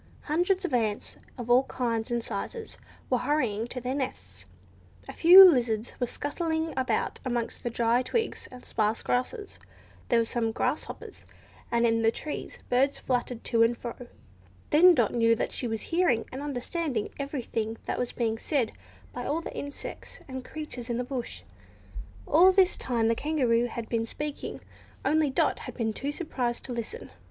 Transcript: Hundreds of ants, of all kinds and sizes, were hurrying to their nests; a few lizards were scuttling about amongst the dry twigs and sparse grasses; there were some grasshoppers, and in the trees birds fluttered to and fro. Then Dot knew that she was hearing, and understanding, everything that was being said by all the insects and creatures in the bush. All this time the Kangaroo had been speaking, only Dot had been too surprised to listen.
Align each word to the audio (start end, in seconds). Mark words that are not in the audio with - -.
Hundreds 0.23 0.65
of 0.65 0.73
ants, 0.73 1.15
of 1.37 1.47
all 1.47 1.61
kinds 1.65 2.09
and 2.09 2.23
sizes, 2.23 2.75
were 3.07 3.19
hurrying 3.19 3.67
to 3.67 3.79
their 3.79 3.93
nests; 3.93 4.47
a 5.07 5.13
few 5.13 5.47
lizards 5.47 5.93
were 5.99 6.07
scuttling 6.07 6.73
about 6.75 7.19
amongst 7.23 7.61
the 7.61 7.69
dry 7.69 8.01
twigs 8.01 8.47
and 8.51 8.65
sparse 8.65 9.03
grasses; 9.03 9.59
there 10.09 10.17
were 10.17 10.25
some 10.25 10.51
grasshoppers, 10.51 11.27
and 11.71 11.85
in 11.85 12.01
the 12.01 12.09
trees 12.09 12.57
birds 12.67 12.97
fluttered 12.97 13.43
to 13.43 13.61
and 13.61 13.77
fro. 13.77 13.93
Then 14.71 14.95
Dot 14.95 15.13
knew 15.13 15.35
that 15.35 15.51
she 15.51 15.67
was 15.67 15.81
hearing, 15.81 16.25
and 16.31 16.41
understanding, 16.41 17.09
everything 17.19 17.77
that 17.85 17.99
was 17.99 18.11
being 18.11 18.39
said 18.39 18.71
by 19.13 19.27
all 19.27 19.41
the 19.41 19.55
insects 19.55 20.19
and 20.27 20.43
creatures 20.43 20.89
in 20.89 20.97
the 20.97 21.03
bush. 21.03 21.43
All 22.25 22.51
this 22.51 22.75
time 22.75 23.07
the 23.07 23.13
Kangaroo 23.13 23.67
had 23.67 23.87
been 23.87 24.07
speaking, 24.07 24.61
only 25.05 25.29
Dot 25.29 25.59
had 25.59 25.75
been 25.75 25.93
too 25.93 26.11
surprised 26.11 26.63
to 26.65 26.73
listen. 26.73 27.11